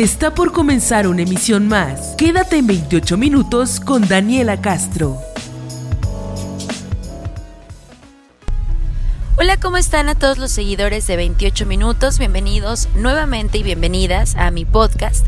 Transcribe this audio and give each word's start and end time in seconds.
Está 0.00 0.34
por 0.34 0.50
comenzar 0.52 1.06
una 1.06 1.20
emisión 1.20 1.68
más. 1.68 2.14
Quédate 2.16 2.56
en 2.56 2.66
28 2.66 3.18
minutos 3.18 3.80
con 3.80 4.08
Daniela 4.08 4.58
Castro. 4.58 5.18
Hola, 9.36 9.58
¿cómo 9.58 9.76
están 9.76 10.08
a 10.08 10.14
todos 10.14 10.38
los 10.38 10.52
seguidores 10.52 11.06
de 11.06 11.16
28 11.16 11.66
minutos? 11.66 12.18
Bienvenidos 12.18 12.88
nuevamente 12.94 13.58
y 13.58 13.62
bienvenidas 13.62 14.36
a 14.36 14.50
mi 14.50 14.64
podcast. 14.64 15.26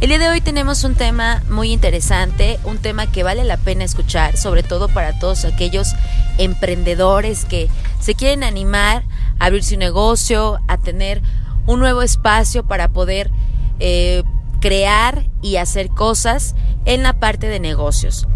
El 0.00 0.10
día 0.10 0.20
de 0.20 0.28
hoy 0.28 0.40
tenemos 0.40 0.84
un 0.84 0.94
tema 0.94 1.42
muy 1.50 1.72
interesante, 1.72 2.60
un 2.62 2.78
tema 2.78 3.10
que 3.10 3.24
vale 3.24 3.42
la 3.42 3.56
pena 3.56 3.82
escuchar, 3.82 4.36
sobre 4.36 4.62
todo 4.62 4.86
para 4.86 5.18
todos 5.18 5.44
aquellos 5.44 5.92
emprendedores 6.38 7.46
que 7.46 7.68
se 7.98 8.14
quieren 8.14 8.44
animar 8.44 9.02
a 9.40 9.46
abrir 9.46 9.64
su 9.64 9.76
negocio, 9.76 10.60
a 10.68 10.78
tener 10.78 11.20
un 11.66 11.80
nuevo 11.80 12.02
espacio 12.02 12.62
para 12.62 12.90
poder 12.90 13.32
eh, 13.80 14.22
crear 14.60 15.26
y 15.42 15.56
hacer 15.56 15.88
cosas 15.88 16.54
en 16.84 17.02
la 17.02 17.14
parte 17.14 17.48
de 17.48 17.60
negocios. 17.60 18.26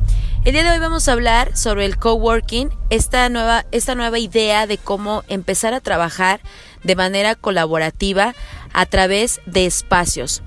El 0.45 0.52
día 0.52 0.62
de 0.62 0.70
hoy 0.70 0.78
vamos 0.78 1.09
a 1.09 1.12
hablar 1.12 1.56
sobre 1.56 1.84
el 1.84 1.98
coworking, 1.98 2.70
esta 2.91 3.28
nueva, 3.28 3.66
esta 3.73 3.95
nueva 3.95 4.19
idea 4.19 4.66
de 4.66 4.78
cómo 4.78 5.24
empezar 5.28 5.74
a 5.74 5.80
trabajar 5.80 6.41
de 6.84 6.97
manera 6.97 7.34
colaborativa 7.34 8.34
a 8.73 8.87
través 8.87 9.41
de 9.47 9.66
espacios. 9.66 10.42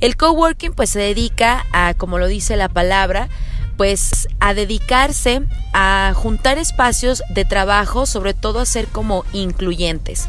El 0.00 0.16
coworking 0.16 0.72
pues 0.72 0.90
se 0.90 0.98
dedica 0.98 1.64
a, 1.72 1.94
como 1.94 2.18
lo 2.18 2.26
dice 2.26 2.56
la 2.56 2.68
palabra, 2.68 3.28
pues 3.76 4.28
a 4.40 4.54
dedicarse 4.54 5.42
a 5.72 6.12
juntar 6.14 6.58
espacios 6.58 7.22
de 7.28 7.44
trabajo, 7.44 8.06
sobre 8.06 8.34
todo 8.34 8.60
a 8.60 8.66
ser 8.66 8.86
como 8.88 9.24
incluyentes. 9.32 10.28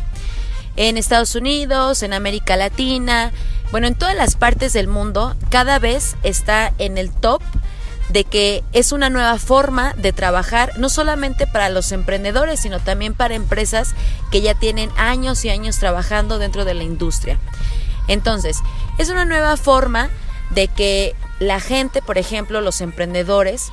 En 0.77 0.97
Estados 0.97 1.35
Unidos, 1.35 2.01
en 2.03 2.13
América 2.13 2.55
Latina, 2.55 3.31
bueno, 3.71 3.87
en 3.87 3.95
todas 3.95 4.15
las 4.15 4.35
partes 4.35 4.71
del 4.71 4.87
mundo, 4.87 5.35
cada 5.49 5.79
vez 5.79 6.15
está 6.23 6.73
en 6.77 6.97
el 6.97 7.11
top 7.11 7.41
de 8.09 8.23
que 8.23 8.63
es 8.71 8.93
una 8.93 9.09
nueva 9.09 9.37
forma 9.37 9.93
de 9.97 10.13
trabajar, 10.13 10.77
no 10.77 10.87
solamente 10.87 11.45
para 11.45 11.69
los 11.69 11.91
emprendedores, 11.91 12.61
sino 12.61 12.79
también 12.79 13.13
para 13.13 13.35
empresas 13.35 13.93
que 14.31 14.41
ya 14.41 14.53
tienen 14.53 14.89
años 14.95 15.43
y 15.43 15.49
años 15.49 15.77
trabajando 15.77 16.39
dentro 16.39 16.63
de 16.63 16.73
la 16.73 16.83
industria. 16.83 17.37
Entonces, 18.07 18.59
es 18.97 19.09
una 19.09 19.25
nueva 19.25 19.57
forma 19.57 20.09
de 20.51 20.69
que 20.69 21.15
la 21.39 21.59
gente, 21.59 22.01
por 22.01 22.17
ejemplo, 22.17 22.61
los 22.61 22.79
emprendedores, 22.79 23.71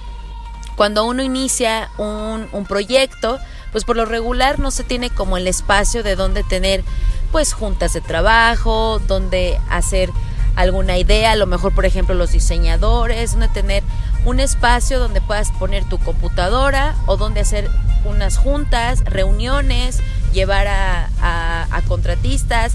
cuando 0.76 1.04
uno 1.04 1.22
inicia 1.22 1.90
un, 1.98 2.48
un, 2.50 2.66
proyecto, 2.66 3.38
pues 3.74 3.82
por 3.82 3.96
lo 3.96 4.04
regular 4.04 4.60
no 4.60 4.70
se 4.70 4.84
tiene 4.84 5.10
como 5.10 5.36
el 5.36 5.48
espacio 5.48 6.04
de 6.04 6.14
donde 6.14 6.44
tener 6.44 6.84
pues 7.32 7.52
juntas 7.52 7.92
de 7.92 8.00
trabajo, 8.00 9.00
donde 9.08 9.58
hacer 9.68 10.10
alguna 10.54 10.96
idea, 10.96 11.32
a 11.32 11.36
lo 11.36 11.48
mejor 11.48 11.74
por 11.74 11.84
ejemplo 11.84 12.14
los 12.14 12.30
diseñadores, 12.30 13.32
donde 13.32 13.48
tener 13.48 13.82
un 14.24 14.38
espacio 14.38 15.00
donde 15.00 15.20
puedas 15.20 15.50
poner 15.50 15.84
tu 15.84 15.98
computadora 15.98 16.94
o 17.06 17.16
donde 17.16 17.40
hacer 17.40 17.68
unas 18.04 18.36
juntas, 18.36 19.00
reuniones, 19.06 19.98
llevar 20.32 20.68
a, 20.68 21.08
a, 21.20 21.82
contratistas. 21.82 22.74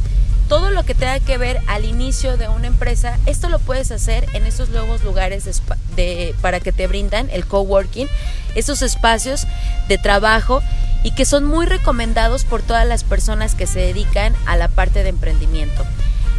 Todo 0.50 0.70
lo 0.72 0.84
que 0.84 0.96
tenga 0.96 1.22
que 1.22 1.38
ver 1.38 1.62
al 1.68 1.86
inicio 1.86 2.36
de 2.36 2.50
una 2.50 2.68
empresa, 2.68 3.18
esto 3.26 3.48
lo 3.48 3.60
puedes 3.60 3.90
hacer 3.92 4.26
en 4.34 4.46
esos 4.46 4.68
nuevos 4.68 5.02
lugares 5.06 5.48
de, 5.96 6.36
para 6.42 6.60
que 6.60 6.74
te 6.74 6.88
brindan 6.88 7.30
el 7.32 7.46
coworking, 7.46 8.10
esos 8.56 8.82
espacios 8.82 9.48
de 9.88 9.98
trabajo 9.98 10.62
y 11.04 11.12
que 11.12 11.26
son 11.26 11.46
muy 11.46 11.66
recomendados 11.66 12.44
por 12.44 12.62
todas 12.62 12.88
las 12.88 13.04
personas 13.04 13.56
que 13.56 13.68
se 13.68 13.80
dedican 13.80 14.34
a 14.46 14.58
la 14.58 14.68
parte 14.68 15.04
de 15.04 15.10
emprendimiento. 15.10 15.86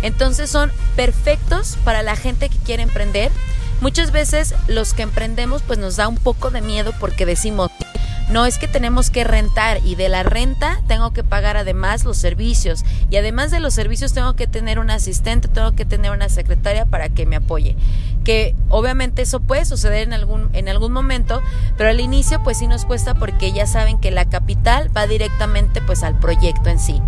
Entonces 0.02 0.50
son 0.50 0.72
perfectos 0.96 1.76
para 1.84 2.02
la 2.02 2.16
gente 2.16 2.48
que 2.48 2.58
quiere 2.58 2.82
emprender. 2.82 3.30
Muchas 3.80 4.12
veces 4.12 4.54
los 4.66 4.92
que 4.92 5.02
emprendemos 5.02 5.62
pues 5.62 5.78
nos 5.78 5.96
da 5.96 6.08
un 6.08 6.16
poco 6.16 6.50
de 6.50 6.60
miedo 6.60 6.92
porque 7.00 7.26
decimos, 7.26 7.70
no 8.30 8.46
es 8.46 8.58
que 8.58 8.68
tenemos 8.68 9.10
que 9.10 9.24
rentar 9.24 9.80
y 9.84 9.96
de 9.96 10.08
la 10.08 10.22
renta 10.22 10.80
tengo 10.86 11.12
que 11.12 11.24
pagar 11.24 11.56
además 11.56 12.04
los 12.04 12.16
servicios 12.16 12.84
y 13.10 13.16
además 13.16 13.50
de 13.50 13.60
los 13.60 13.74
servicios 13.74 14.12
tengo 14.12 14.34
que 14.34 14.46
tener 14.46 14.78
un 14.78 14.90
asistente, 14.90 15.48
tengo 15.48 15.72
que 15.72 15.84
tener 15.84 16.12
una 16.12 16.28
secretaria 16.28 16.86
para 16.86 17.08
que 17.08 17.26
me 17.26 17.36
apoye. 17.36 17.76
Que 18.24 18.54
obviamente 18.68 19.22
eso 19.22 19.40
puede 19.40 19.64
suceder 19.64 20.02
en 20.02 20.12
algún 20.12 20.48
en 20.52 20.68
algún 20.68 20.92
momento, 20.92 21.40
pero 21.76 21.90
al 21.90 22.00
inicio 22.00 22.42
pues 22.42 22.58
sí 22.58 22.66
nos 22.66 22.84
cuesta 22.84 23.14
porque 23.14 23.52
ya 23.52 23.66
saben 23.66 23.98
que 23.98 24.10
la 24.10 24.26
capital 24.26 24.94
va 24.96 25.06
directamente 25.06 25.80
pues 25.82 26.02
al 26.02 26.18
proyecto 26.18 26.70
en 26.70 26.78
sí. 26.78 27.00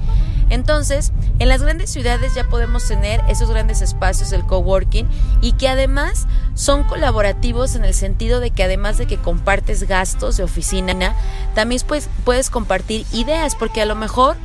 Entonces, 0.52 1.12
en 1.38 1.48
las 1.48 1.62
grandes 1.62 1.90
ciudades 1.90 2.34
ya 2.34 2.44
podemos 2.44 2.86
tener 2.86 3.22
esos 3.26 3.48
grandes 3.48 3.80
espacios 3.80 4.28
del 4.28 4.44
coworking 4.44 5.08
y 5.40 5.52
que 5.52 5.66
además 5.66 6.26
son 6.52 6.84
colaborativos 6.84 7.74
en 7.74 7.86
el 7.86 7.94
sentido 7.94 8.38
de 8.38 8.50
que 8.50 8.62
además 8.62 8.98
de 8.98 9.06
que 9.06 9.16
compartes 9.16 9.88
gastos 9.88 10.36
de 10.36 10.44
oficina, 10.44 11.16
también 11.54 11.80
puedes, 11.88 12.10
puedes 12.26 12.50
compartir 12.50 13.06
ideas 13.12 13.54
porque 13.54 13.80
a 13.80 13.86
lo 13.86 13.94
mejor 13.94 14.36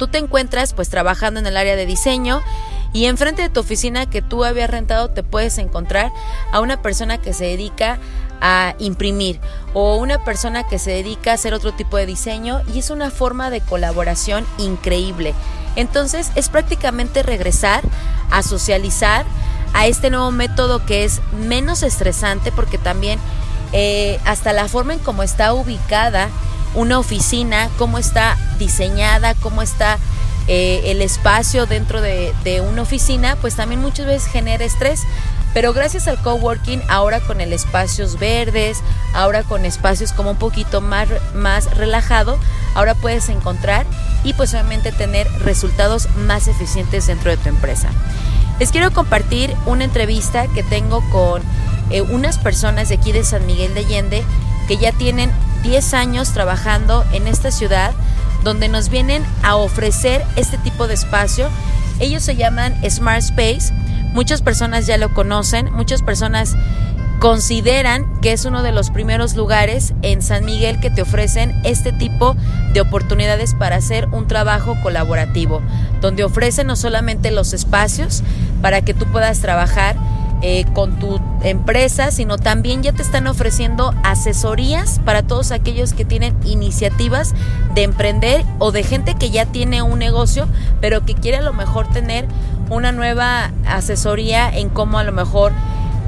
tú 0.00 0.08
te 0.08 0.18
encuentras 0.18 0.74
pues 0.74 0.88
trabajando 0.88 1.38
en 1.38 1.46
el 1.46 1.56
área 1.56 1.76
de 1.76 1.86
diseño 1.86 2.42
y 2.92 3.04
enfrente 3.04 3.42
de 3.42 3.50
tu 3.50 3.60
oficina 3.60 4.10
que 4.10 4.22
tú 4.22 4.42
habías 4.44 4.68
rentado 4.68 5.10
te 5.10 5.22
puedes 5.22 5.58
encontrar 5.58 6.10
a 6.50 6.58
una 6.58 6.82
persona 6.82 7.18
que 7.18 7.34
se 7.34 7.44
dedica 7.44 8.00
a 8.40 8.74
imprimir 8.78 9.40
o 9.74 9.96
una 9.96 10.24
persona 10.24 10.66
que 10.66 10.78
se 10.78 10.90
dedica 10.90 11.30
a 11.30 11.34
hacer 11.34 11.54
otro 11.54 11.72
tipo 11.72 11.96
de 11.96 12.06
diseño 12.06 12.62
y 12.72 12.78
es 12.78 12.90
una 12.90 13.10
forma 13.10 13.50
de 13.50 13.60
colaboración 13.60 14.46
increíble. 14.58 15.34
Entonces 15.76 16.30
es 16.34 16.48
prácticamente 16.48 17.22
regresar 17.22 17.82
a 18.30 18.42
socializar 18.42 19.24
a 19.72 19.86
este 19.86 20.10
nuevo 20.10 20.30
método 20.30 20.84
que 20.84 21.04
es 21.04 21.20
menos 21.32 21.82
estresante 21.82 22.50
porque 22.50 22.78
también 22.78 23.18
eh, 23.72 24.18
hasta 24.24 24.52
la 24.52 24.68
forma 24.68 24.94
en 24.94 24.98
cómo 24.98 25.22
está 25.22 25.52
ubicada 25.52 26.28
una 26.74 26.98
oficina, 26.98 27.68
cómo 27.78 27.98
está 27.98 28.36
diseñada, 28.58 29.34
cómo 29.34 29.62
está 29.62 29.98
eh, 30.48 30.82
el 30.86 31.02
espacio 31.02 31.66
dentro 31.66 32.00
de, 32.00 32.32
de 32.42 32.60
una 32.60 32.82
oficina, 32.82 33.36
pues 33.40 33.54
también 33.54 33.80
muchas 33.80 34.06
veces 34.06 34.30
genera 34.30 34.64
estrés 34.64 35.02
pero 35.52 35.72
gracias 35.72 36.06
al 36.06 36.20
coworking, 36.22 36.82
ahora 36.88 37.20
con 37.20 37.40
el 37.40 37.52
espacios 37.52 38.18
verdes, 38.18 38.82
ahora 39.14 39.42
con 39.42 39.64
espacios 39.64 40.12
como 40.12 40.30
un 40.30 40.36
poquito 40.36 40.80
más, 40.80 41.08
más 41.34 41.76
relajado, 41.76 42.38
ahora 42.74 42.94
puedes 42.94 43.28
encontrar 43.28 43.86
y 44.22 44.32
pues 44.34 44.52
obviamente 44.54 44.92
tener 44.92 45.26
resultados 45.40 46.08
más 46.26 46.46
eficientes 46.46 47.06
dentro 47.06 47.30
de 47.30 47.36
tu 47.36 47.48
empresa. 47.48 47.88
Les 48.60 48.70
quiero 48.70 48.92
compartir 48.92 49.54
una 49.66 49.84
entrevista 49.84 50.46
que 50.48 50.62
tengo 50.62 51.02
con 51.10 51.42
eh, 51.90 52.02
unas 52.02 52.38
personas 52.38 52.90
de 52.90 52.96
aquí 52.96 53.10
de 53.10 53.24
San 53.24 53.46
Miguel 53.46 53.74
de 53.74 53.80
Allende 53.80 54.22
que 54.68 54.76
ya 54.76 54.92
tienen 54.92 55.32
10 55.62 55.94
años 55.94 56.32
trabajando 56.32 57.04
en 57.12 57.26
esta 57.26 57.50
ciudad 57.50 57.92
donde 58.44 58.68
nos 58.68 58.88
vienen 58.88 59.24
a 59.42 59.56
ofrecer 59.56 60.24
este 60.36 60.58
tipo 60.58 60.86
de 60.86 60.94
espacio. 60.94 61.48
Ellos 61.98 62.22
se 62.22 62.36
llaman 62.36 62.74
Smart 62.88 63.18
Space 63.18 63.72
Muchas 64.12 64.42
personas 64.42 64.86
ya 64.86 64.98
lo 64.98 65.14
conocen, 65.14 65.72
muchas 65.72 66.02
personas 66.02 66.56
consideran 67.20 68.20
que 68.22 68.32
es 68.32 68.46
uno 68.46 68.62
de 68.62 68.72
los 68.72 68.90
primeros 68.90 69.36
lugares 69.36 69.92
en 70.00 70.22
San 70.22 70.46
Miguel 70.46 70.80
que 70.80 70.90
te 70.90 71.02
ofrecen 71.02 71.52
este 71.64 71.92
tipo 71.92 72.34
de 72.72 72.80
oportunidades 72.80 73.54
para 73.54 73.76
hacer 73.76 74.08
un 74.08 74.26
trabajo 74.26 74.76
colaborativo, 74.82 75.60
donde 76.00 76.24
ofrecen 76.24 76.66
no 76.66 76.76
solamente 76.76 77.30
los 77.30 77.52
espacios 77.52 78.22
para 78.62 78.80
que 78.80 78.94
tú 78.94 79.04
puedas 79.06 79.40
trabajar 79.40 79.96
eh, 80.42 80.64
con 80.72 80.98
tu 80.98 81.20
empresa, 81.42 82.10
sino 82.10 82.38
también 82.38 82.82
ya 82.82 82.92
te 82.92 83.02
están 83.02 83.26
ofreciendo 83.26 83.94
asesorías 84.02 84.98
para 85.04 85.22
todos 85.22 85.52
aquellos 85.52 85.92
que 85.92 86.06
tienen 86.06 86.34
iniciativas 86.46 87.34
de 87.74 87.82
emprender 87.82 88.42
o 88.58 88.72
de 88.72 88.82
gente 88.82 89.14
que 89.16 89.28
ya 89.28 89.44
tiene 89.44 89.82
un 89.82 89.98
negocio, 89.98 90.48
pero 90.80 91.04
que 91.04 91.14
quiere 91.14 91.36
a 91.36 91.42
lo 91.42 91.52
mejor 91.52 91.90
tener 91.90 92.26
una 92.70 92.92
nueva 92.92 93.50
asesoría 93.66 94.48
en 94.48 94.70
cómo 94.70 94.98
a 94.98 95.04
lo 95.04 95.12
mejor 95.12 95.52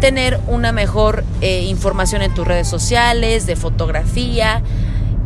tener 0.00 0.41
una 0.49 0.73
mejor 0.73 1.25
eh, 1.41 1.62
información 1.64 2.23
en 2.23 2.35
tus 2.35 2.47
redes 2.47 2.67
sociales, 2.67 3.47
de 3.47 3.55
fotografía, 3.55 4.62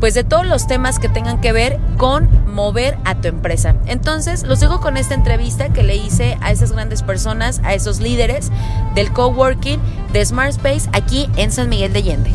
pues 0.01 0.15
de 0.15 0.25
todos 0.25 0.47
los 0.47 0.67
temas 0.67 0.99
que 0.99 1.09
tengan 1.09 1.41
que 1.41 1.53
ver 1.53 1.79
con 1.97 2.29
mover 2.53 2.99
a 3.05 3.15
tu 3.15 3.29
empresa. 3.29 3.77
Entonces, 3.87 4.43
los 4.43 4.61
dejo 4.61 4.81
con 4.81 4.97
esta 4.97 5.15
entrevista 5.15 5.71
que 5.71 5.83
le 5.83 5.97
hice 5.97 6.37
a 6.41 6.51
esas 6.51 6.73
grandes 6.73 7.03
personas, 7.03 7.61
a 7.65 7.75
esos 7.75 8.01
líderes 8.01 8.51
del 8.95 9.13
coworking 9.13 9.81
de 10.13 10.25
Smart 10.25 10.51
Space 10.51 10.89
aquí 10.93 11.29
en 11.37 11.51
San 11.51 11.69
Miguel 11.69 11.93
de 11.93 12.01
Allende. 12.01 12.31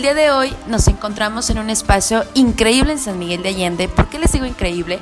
El 0.00 0.04
día 0.04 0.14
de 0.14 0.30
hoy 0.30 0.56
nos 0.66 0.88
encontramos 0.88 1.50
en 1.50 1.58
un 1.58 1.68
espacio 1.68 2.24
increíble 2.32 2.92
en 2.92 2.98
San 2.98 3.18
Miguel 3.18 3.42
de 3.42 3.50
Allende. 3.50 3.86
¿Por 3.86 4.08
qué 4.08 4.18
les 4.18 4.32
digo 4.32 4.46
increíble? 4.46 4.98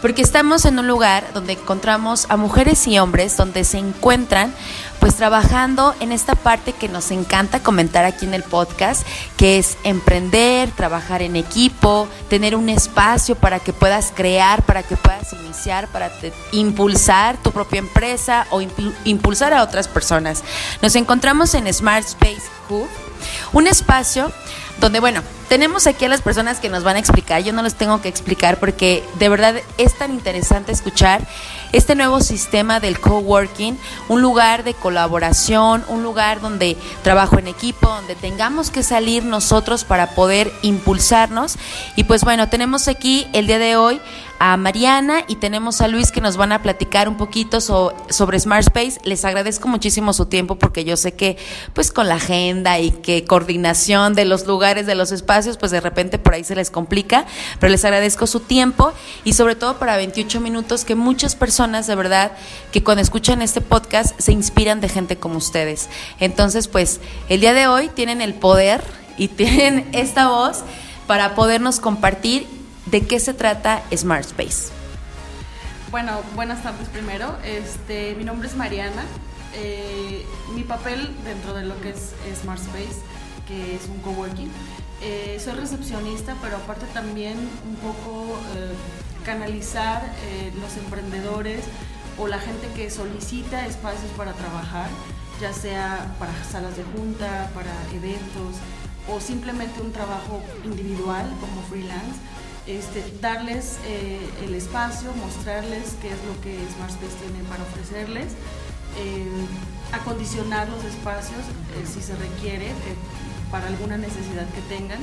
Porque 0.00 0.22
estamos 0.22 0.64
en 0.64 0.78
un 0.78 0.86
lugar 0.86 1.22
donde 1.34 1.52
encontramos 1.52 2.24
a 2.30 2.38
mujeres 2.38 2.86
y 2.86 2.98
hombres 2.98 3.36
donde 3.36 3.64
se 3.64 3.76
encuentran 3.76 4.54
pues 5.00 5.16
trabajando 5.16 5.94
en 6.00 6.12
esta 6.12 6.34
parte 6.34 6.72
que 6.72 6.88
nos 6.88 7.10
encanta 7.10 7.62
comentar 7.62 8.06
aquí 8.06 8.24
en 8.24 8.32
el 8.32 8.42
podcast, 8.42 9.06
que 9.36 9.58
es 9.58 9.76
emprender, 9.84 10.70
trabajar 10.70 11.20
en 11.20 11.36
equipo, 11.36 12.08
tener 12.30 12.56
un 12.56 12.70
espacio 12.70 13.34
para 13.34 13.60
que 13.60 13.74
puedas 13.74 14.14
crear, 14.16 14.62
para 14.62 14.82
que 14.82 14.96
puedas 14.96 15.30
iniciar, 15.34 15.88
para 15.88 16.10
impulsar 16.52 17.36
tu 17.36 17.52
propia 17.52 17.80
empresa 17.80 18.46
o 18.48 18.62
impulsar 19.04 19.52
a 19.52 19.62
otras 19.62 19.88
personas. 19.88 20.42
Nos 20.80 20.96
encontramos 20.96 21.52
en 21.52 21.70
Smart 21.70 22.06
Space 22.06 22.44
Hub, 22.70 22.88
un 23.52 23.66
espacio 23.66 24.32
donde, 24.80 25.00
bueno, 25.00 25.22
tenemos 25.48 25.86
aquí 25.86 26.04
a 26.04 26.08
las 26.08 26.22
personas 26.22 26.60
que 26.60 26.68
nos 26.68 26.84
van 26.84 26.96
a 26.96 26.98
explicar, 26.98 27.42
yo 27.42 27.52
no 27.52 27.62
les 27.62 27.74
tengo 27.74 28.00
que 28.00 28.08
explicar 28.08 28.58
porque 28.60 29.02
de 29.18 29.28
verdad 29.28 29.56
es 29.78 29.96
tan 29.96 30.12
interesante 30.12 30.72
escuchar 30.72 31.26
este 31.72 31.94
nuevo 31.94 32.20
sistema 32.20 32.80
del 32.80 33.00
coworking, 33.00 33.78
un 34.08 34.22
lugar 34.22 34.62
de 34.62 34.74
colaboración, 34.74 35.84
un 35.88 36.02
lugar 36.02 36.40
donde 36.40 36.76
trabajo 37.02 37.38
en 37.38 37.48
equipo, 37.48 37.88
donde 37.88 38.14
tengamos 38.14 38.70
que 38.70 38.82
salir 38.82 39.24
nosotros 39.24 39.84
para 39.84 40.14
poder 40.14 40.52
impulsarnos. 40.62 41.56
Y 41.96 42.04
pues 42.04 42.22
bueno, 42.24 42.48
tenemos 42.48 42.88
aquí 42.88 43.26
el 43.32 43.46
día 43.46 43.58
de 43.58 43.76
hoy 43.76 44.00
a 44.38 44.56
Mariana 44.56 45.24
y 45.26 45.36
tenemos 45.36 45.80
a 45.80 45.88
Luis 45.88 46.12
que 46.12 46.20
nos 46.20 46.36
van 46.36 46.52
a 46.52 46.62
platicar 46.62 47.08
un 47.08 47.16
poquito 47.16 47.60
sobre 47.60 48.40
Smart 48.40 48.62
Space. 48.62 49.00
Les 49.04 49.24
agradezco 49.24 49.68
muchísimo 49.68 50.12
su 50.12 50.26
tiempo 50.26 50.56
porque 50.56 50.84
yo 50.84 50.96
sé 50.96 51.12
que 51.12 51.36
pues 51.72 51.90
con 51.90 52.08
la 52.08 52.16
agenda 52.16 52.78
y 52.78 52.92
que 52.92 53.24
coordinación 53.24 54.14
de 54.14 54.24
los 54.24 54.46
lugares, 54.46 54.86
de 54.86 54.94
los 54.94 55.10
espacios, 55.10 55.56
pues 55.56 55.72
de 55.72 55.80
repente 55.80 56.18
por 56.18 56.34
ahí 56.34 56.44
se 56.44 56.54
les 56.54 56.70
complica, 56.70 57.26
pero 57.58 57.70
les 57.70 57.84
agradezco 57.84 58.26
su 58.26 58.40
tiempo 58.40 58.92
y 59.24 59.32
sobre 59.32 59.56
todo 59.56 59.78
para 59.78 59.96
28 59.96 60.40
minutos 60.40 60.84
que 60.84 60.94
muchas 60.94 61.34
personas 61.34 61.86
de 61.86 61.96
verdad 61.96 62.32
que 62.72 62.84
cuando 62.84 63.02
escuchan 63.02 63.42
este 63.42 63.60
podcast 63.60 64.18
se 64.20 64.32
inspiran 64.32 64.80
de 64.80 64.88
gente 64.88 65.16
como 65.16 65.38
ustedes. 65.38 65.88
Entonces 66.20 66.68
pues 66.68 67.00
el 67.28 67.40
día 67.40 67.54
de 67.54 67.66
hoy 67.66 67.88
tienen 67.88 68.20
el 68.20 68.34
poder 68.34 68.82
y 69.16 69.28
tienen 69.28 69.88
esta 69.92 70.28
voz 70.28 70.62
para 71.08 71.34
podernos 71.34 71.80
compartir 71.80 72.57
¿De 72.90 73.06
qué 73.06 73.20
se 73.20 73.34
trata 73.34 73.82
Smart 73.94 74.24
Space? 74.24 74.72
Bueno, 75.90 76.22
buenas 76.34 76.62
tardes 76.62 76.88
primero. 76.88 77.36
Este, 77.44 78.14
mi 78.14 78.24
nombre 78.24 78.48
es 78.48 78.56
Mariana. 78.56 79.02
Eh, 79.54 80.24
mi 80.54 80.62
papel 80.62 81.14
dentro 81.22 81.52
de 81.52 81.64
lo 81.64 81.78
que 81.82 81.90
es 81.90 82.14
Smart 82.40 82.60
Space, 82.62 83.02
que 83.46 83.76
es 83.76 83.88
un 83.88 83.98
coworking, 83.98 84.50
eh, 85.02 85.38
soy 85.38 85.54
recepcionista, 85.54 86.34
pero 86.40 86.56
aparte 86.56 86.86
también 86.94 87.36
un 87.68 87.76
poco 87.76 88.38
eh, 88.56 88.72
canalizar 89.22 90.02
los 90.58 90.76
emprendedores 90.78 91.64
o 92.16 92.26
la 92.26 92.38
gente 92.38 92.68
que 92.74 92.88
solicita 92.90 93.66
espacios 93.66 94.10
para 94.16 94.32
trabajar, 94.32 94.88
ya 95.42 95.52
sea 95.52 96.14
para 96.18 96.32
salas 96.42 96.74
de 96.78 96.84
junta, 96.84 97.50
para 97.54 97.72
eventos 97.94 98.56
o 99.08 99.20
simplemente 99.20 99.80
un 99.82 99.92
trabajo 99.92 100.42
individual 100.64 101.26
como 101.40 101.62
freelance 101.68 102.18
este, 102.68 103.02
darles 103.22 103.78
eh, 103.86 104.20
el 104.44 104.54
espacio, 104.54 105.10
mostrarles 105.14 105.96
qué 106.02 106.08
es 106.08 106.18
lo 106.26 106.38
que 106.42 106.54
SmartSpace 106.74 107.16
tiene 107.24 107.42
para 107.48 107.62
ofrecerles, 107.62 108.32
eh, 108.98 109.46
acondicionar 109.92 110.68
los 110.68 110.84
espacios 110.84 111.40
eh, 111.40 111.86
si 111.86 112.02
se 112.02 112.14
requiere 112.14 112.72
para 113.50 113.68
alguna 113.68 113.96
necesidad 113.96 114.46
que 114.50 114.60
tengan. 114.68 115.00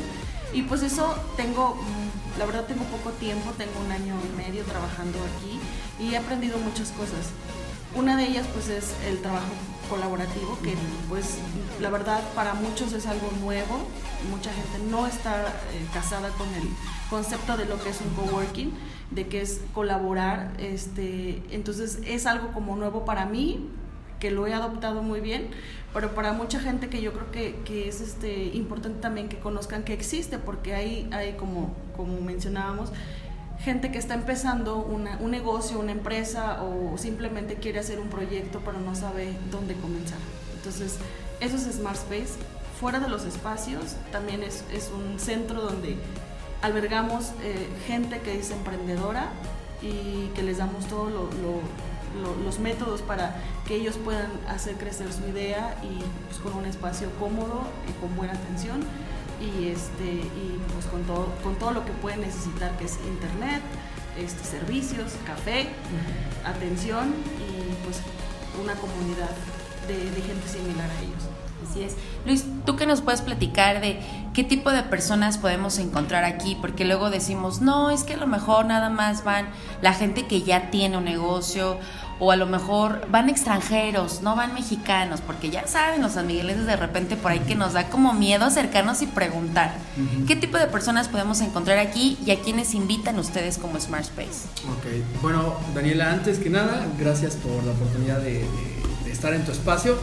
Y 0.54 0.62
pues 0.62 0.84
eso 0.84 1.16
tengo, 1.36 1.76
mm, 1.76 2.40
la 2.40 2.46
verdad 2.46 2.66
tengo 2.66 2.84
poco 2.86 3.10
tiempo, 3.12 3.52
tengo 3.58 3.74
un 3.84 3.92
año 3.92 4.16
y 4.32 4.38
medio 4.38 4.64
trabajando 4.64 5.18
aquí 5.36 5.60
y 6.00 6.14
he 6.14 6.18
aprendido 6.18 6.60
muchas 6.60 6.90
cosas. 6.92 7.34
Una 7.96 8.16
de 8.16 8.28
ellas 8.28 8.46
pues 8.54 8.70
es 8.70 8.94
el 9.08 9.22
trabajo 9.22 9.52
colaborativo, 9.90 10.58
que 10.64 10.76
pues 11.10 11.38
la 11.82 11.90
verdad 11.90 12.22
para 12.34 12.54
muchos 12.54 12.94
es 12.94 13.06
algo 13.08 13.30
nuevo, 13.42 13.80
mucha 14.30 14.52
gente 14.52 14.80
no 14.90 15.08
está 15.08 15.54
casada 15.94 16.30
con 16.30 16.48
el 16.54 16.70
concepto 17.10 17.58
de 17.58 17.66
lo 17.66 17.82
que 17.82 17.90
es 17.90 18.02
un 18.02 18.10
coworking, 18.14 18.74
de 19.12 19.28
que 19.28 19.42
es 19.42 19.62
colaborar, 19.74 20.54
este, 20.58 21.44
entonces 21.52 22.00
es 22.06 22.26
algo 22.26 22.52
como 22.52 22.76
nuevo 22.76 23.06
para 23.06 23.26
mí, 23.26 23.70
que 24.20 24.32
lo 24.32 24.48
he 24.48 24.54
adoptado 24.54 25.04
muy 25.04 25.20
bien, 25.20 25.50
pero 25.94 26.16
para 26.16 26.34
mucha 26.34 26.60
gente 26.60 26.90
que 26.90 27.02
yo 27.02 27.14
creo 27.14 27.32
que, 27.32 27.56
que 27.66 27.88
es 27.88 28.02
este, 28.02 28.46
importante 28.46 29.00
también 29.00 29.30
que 29.30 29.40
conozcan 29.40 29.84
que 29.84 29.94
existe, 29.94 30.40
porque 30.40 30.74
hay, 30.74 31.10
hay 31.12 31.34
como, 31.34 31.74
como 31.96 32.20
mencionábamos, 32.22 32.92
gente 33.66 33.92
que 33.92 33.98
está 33.98 34.14
empezando 34.14 34.78
una, 34.78 35.18
un 35.18 35.32
negocio, 35.32 35.80
una 35.80 35.92
empresa 35.92 36.62
o 36.62 37.00
simplemente 37.00 37.56
quiere 37.56 37.80
hacer 37.80 38.00
un 38.00 38.10
proyecto 38.10 38.62
pero 38.64 38.80
no 38.80 38.94
sabe 38.94 39.34
dónde 39.50 39.74
comenzar. 39.74 40.20
Entonces, 40.56 40.98
eso 41.40 41.56
es 41.58 41.64
Smart 41.76 41.98
Space. 41.98 42.40
Fuera 42.80 43.00
de 43.00 43.10
los 43.10 43.26
espacios, 43.26 43.96
también 44.12 44.44
es, 44.44 44.64
es 44.72 44.92
un 44.92 45.20
centro 45.20 45.62
donde 45.62 45.98
albergamos 46.62 47.32
eh, 47.42 47.68
gente 47.88 48.20
que 48.20 48.38
es 48.38 48.52
emprendedora 48.52 49.30
y 49.82 50.28
que 50.36 50.44
les 50.44 50.60
damos 50.60 50.86
todos 50.86 51.12
los 51.12 52.60
métodos 52.60 53.02
para 53.02 53.36
que 53.68 53.76
ellos 53.76 53.98
puedan 53.98 54.30
hacer 54.48 54.76
crecer 54.76 55.12
su 55.12 55.28
idea 55.28 55.76
y 55.84 56.04
pues, 56.28 56.40
con 56.40 56.54
un 56.54 56.66
espacio 56.66 57.10
cómodo 57.20 57.64
y 57.90 58.00
con 58.00 58.16
buena 58.16 58.34
atención 58.34 58.82
y 59.42 59.68
este 59.68 60.06
y 60.06 60.60
pues 60.74 60.86
con 60.86 61.04
todo 61.04 61.28
con 61.44 61.56
todo 61.56 61.72
lo 61.72 61.86
que 61.86 61.92
pueden 61.94 62.22
necesitar 62.22 62.78
que 62.78 62.86
es 62.86 62.98
internet 63.08 63.62
este 64.18 64.44
servicios 64.44 65.14
café 65.26 65.68
atención 66.46 67.14
y 67.40 67.84
pues 67.84 68.02
una 68.62 68.74
comunidad 68.76 69.32
de 69.88 70.22
gente 70.22 70.48
similar 70.48 70.90
a 70.90 71.02
ellos 71.02 71.24
Así 71.70 71.84
es. 71.84 71.96
Luis, 72.26 72.46
¿tú 72.66 72.76
qué 72.76 72.86
nos 72.86 73.02
puedes 73.02 73.22
platicar 73.22 73.82
de 73.82 74.00
qué 74.34 74.44
tipo 74.44 74.72
de 74.72 74.84
personas 74.84 75.38
podemos 75.38 75.80
encontrar 75.80 76.24
aquí? 76.24 76.58
Porque 76.60 76.86
luego 76.86 77.10
decimos, 77.10 77.62
no, 77.62 77.90
es 77.90 78.04
que 78.04 78.14
a 78.14 78.18
lo 78.18 78.28
mejor 78.28 78.66
nada 78.66 78.90
más 78.90 79.24
van 79.24 79.48
la 79.82 79.94
gente 79.94 80.28
que 80.28 80.42
ya 80.42 80.70
tiene 80.70 80.98
un 80.98 81.06
negocio 81.06 81.78
o 82.20 82.32
a 82.32 82.36
lo 82.36 82.46
mejor 82.46 83.08
van 83.10 83.30
extranjeros, 83.30 84.22
no 84.22 84.36
van 84.36 84.54
mexicanos, 84.54 85.22
porque 85.22 85.50
ya 85.50 85.68
saben 85.68 86.02
los 86.02 86.18
amigueles 86.18 86.66
de 86.66 86.76
repente 86.76 87.16
por 87.16 87.32
ahí 87.32 87.40
que 87.40 87.56
nos 87.56 87.74
da 87.74 87.90
como 87.90 88.14
miedo 88.14 88.46
acercarnos 88.46 89.02
y 89.02 89.08
preguntar. 89.08 89.74
¿Qué 90.28 90.36
tipo 90.36 90.58
de 90.58 90.68
personas 90.68 91.08
podemos 91.08 91.42
encontrar 91.42 91.78
aquí 91.80 92.18
y 92.26 92.32
a 92.32 92.40
quiénes 92.40 92.74
invitan 92.74 93.20
ustedes 93.20 93.58
como 93.58 93.80
Smart 93.80 94.04
Space? 94.04 94.48
Ok, 94.66 95.22
bueno, 95.22 95.56
Daniela, 95.74 96.12
antes 96.12 96.40
que 96.40 96.50
nada, 96.50 96.86
gracias 96.98 97.36
por 97.36 97.64
la 97.64 97.72
oportunidad 97.72 98.20
de 98.20 98.46
estar 99.10 99.34
en 99.34 99.44
tu 99.44 99.52
espacio 99.52 99.98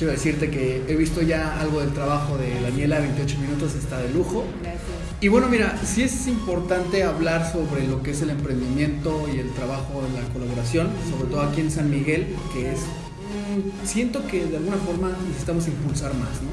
quiero 0.00 0.14
decirte 0.14 0.50
que 0.50 0.82
he 0.88 0.96
visto 0.96 1.20
ya 1.20 1.60
algo 1.60 1.80
del 1.80 1.92
trabajo 1.92 2.38
de 2.38 2.58
Daniela, 2.62 3.00
28 3.00 3.38
minutos 3.38 3.74
está 3.74 3.98
de 3.98 4.08
lujo. 4.08 4.46
Gracias. 4.62 4.89
Y 5.22 5.28
bueno, 5.28 5.48
mira, 5.48 5.78
sí 5.84 6.02
es 6.02 6.26
importante 6.28 7.04
hablar 7.04 7.52
sobre 7.52 7.86
lo 7.86 8.02
que 8.02 8.12
es 8.12 8.22
el 8.22 8.30
emprendimiento 8.30 9.28
y 9.30 9.38
el 9.38 9.50
trabajo 9.50 10.02
en 10.06 10.14
la 10.14 10.26
colaboración, 10.32 10.88
sobre 11.10 11.30
todo 11.30 11.42
aquí 11.42 11.60
en 11.60 11.70
San 11.70 11.90
Miguel, 11.90 12.34
que 12.54 12.72
es, 12.72 12.78
mm, 12.78 13.86
siento 13.86 14.26
que 14.26 14.46
de 14.46 14.56
alguna 14.56 14.78
forma 14.78 15.12
necesitamos 15.28 15.68
impulsar 15.68 16.14
más, 16.14 16.40
¿no? 16.40 16.48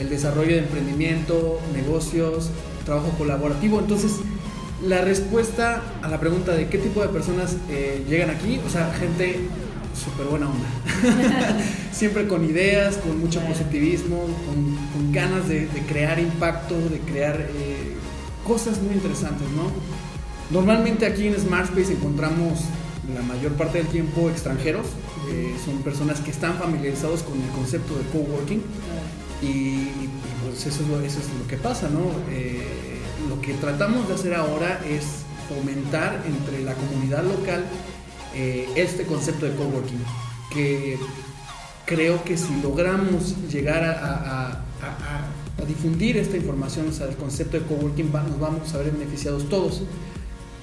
El 0.00 0.08
desarrollo 0.08 0.52
de 0.52 0.58
emprendimiento, 0.58 1.60
negocios, 1.72 2.50
trabajo 2.84 3.08
colaborativo. 3.18 3.80
Entonces, 3.80 4.20
la 4.86 5.00
respuesta 5.00 5.82
a 6.00 6.08
la 6.08 6.20
pregunta 6.20 6.52
de 6.52 6.68
qué 6.68 6.78
tipo 6.78 7.02
de 7.02 7.08
personas 7.08 7.56
eh, 7.68 8.04
llegan 8.08 8.30
aquí, 8.30 8.60
o 8.64 8.70
sea, 8.70 8.94
gente 8.94 9.48
súper 10.00 10.26
buena 10.26 10.48
onda. 10.48 10.68
Siempre 11.92 12.26
con 12.26 12.44
ideas, 12.44 12.96
con 12.96 13.20
mucho 13.20 13.40
positivismo, 13.40 14.24
con, 14.46 15.12
ganas 15.12 15.48
de, 15.48 15.68
crear 15.88 16.18
impacto, 16.18 16.76
de 16.76 17.00
crear 17.00 17.40
eh, 17.40 17.96
cosas 18.46 18.80
muy 18.80 18.94
interesantes, 18.94 19.48
¿no? 19.50 19.70
Normalmente 20.50 21.06
aquí 21.06 21.26
en 21.26 21.38
Smart 21.38 21.68
Space 21.70 21.92
encontramos 21.92 22.60
la 23.14 23.22
mayor 23.22 23.52
parte 23.52 23.78
del 23.78 23.88
tiempo 23.88 24.30
extranjeros, 24.30 24.86
eh, 25.30 25.54
son 25.64 25.78
personas 25.78 26.20
que 26.20 26.30
están 26.30 26.54
familiarizados 26.58 27.22
con 27.22 27.40
el 27.40 27.48
concepto 27.50 27.96
de 27.96 28.04
coworking 28.12 28.62
y, 29.42 29.88
pues 30.44 30.66
eso 30.66 30.82
es, 30.82 30.88
lo, 30.88 31.00
eso 31.00 31.18
es 31.18 31.26
lo 31.38 31.46
que 31.48 31.56
pasa, 31.56 31.88
¿no? 31.88 32.00
Eh, 32.30 32.62
lo 33.28 33.40
que 33.40 33.54
tratamos 33.54 34.08
de 34.08 34.14
hacer 34.14 34.34
ahora 34.34 34.80
es 34.88 35.24
fomentar 35.48 36.22
entre 36.26 36.62
la 36.62 36.74
comunidad 36.74 37.24
local 37.24 37.64
eh, 38.34 38.68
este 38.76 39.04
concepto 39.04 39.46
de 39.46 39.54
coworking, 39.56 40.02
que 40.52 40.98
creo 41.84 42.22
que 42.22 42.36
si 42.36 42.60
logramos 42.62 43.34
llegar 43.50 43.82
a, 43.84 44.64
difundir 45.66 46.16
esta 46.16 46.36
información, 46.36 46.88
o 46.88 46.92
sea, 46.92 47.06
el 47.06 47.16
concepto 47.16 47.58
de 47.58 47.64
coworking, 47.64 48.10
nos 48.10 48.40
vamos 48.40 48.74
a 48.74 48.78
ver 48.78 48.92
beneficiados 48.92 49.48
todos, 49.48 49.82